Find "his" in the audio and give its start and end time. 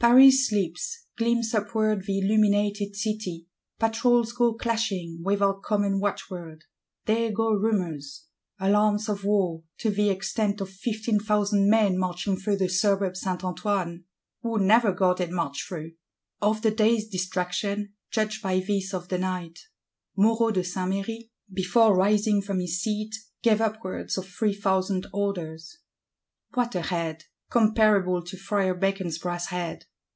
22.60-22.80